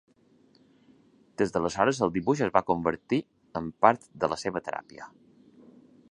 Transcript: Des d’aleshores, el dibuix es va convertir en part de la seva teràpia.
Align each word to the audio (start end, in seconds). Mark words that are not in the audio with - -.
Des 1.41 1.51
d’aleshores, 1.57 1.99
el 2.07 2.13
dibuix 2.15 2.41
es 2.45 2.51
va 2.55 2.63
convertir 2.71 3.19
en 3.61 3.67
part 3.87 4.09
de 4.23 4.31
la 4.33 4.39
seva 4.45 4.63
teràpia. 4.69 5.09